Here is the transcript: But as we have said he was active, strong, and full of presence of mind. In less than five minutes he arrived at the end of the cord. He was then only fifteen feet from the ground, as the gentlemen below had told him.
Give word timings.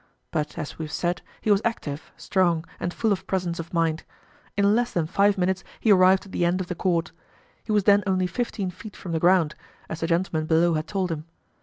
But 0.31 0.57
as 0.57 0.79
we 0.79 0.85
have 0.85 0.91
said 0.91 1.21
he 1.41 1.51
was 1.51 1.61
active, 1.63 2.11
strong, 2.17 2.65
and 2.79 2.91
full 2.91 3.11
of 3.11 3.27
presence 3.27 3.59
of 3.59 3.71
mind. 3.71 4.01
In 4.57 4.73
less 4.75 4.91
than 4.93 5.05
five 5.05 5.37
minutes 5.37 5.63
he 5.79 5.91
arrived 5.91 6.25
at 6.25 6.31
the 6.31 6.43
end 6.43 6.59
of 6.59 6.65
the 6.65 6.73
cord. 6.73 7.11
He 7.65 7.71
was 7.71 7.83
then 7.83 8.01
only 8.07 8.25
fifteen 8.25 8.71
feet 8.71 8.95
from 8.95 9.11
the 9.11 9.19
ground, 9.19 9.53
as 9.89 9.99
the 9.99 10.07
gentlemen 10.07 10.47
below 10.47 10.73
had 10.73 10.87
told 10.87 11.11
him. 11.11 11.25